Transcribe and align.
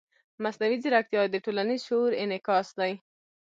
مصنوعي 0.43 0.77
ځیرکتیا 0.83 1.21
د 1.29 1.35
ټولنیز 1.45 1.81
شعور 1.87 2.11
انعکاس 2.23 2.67
دی. 2.79 2.93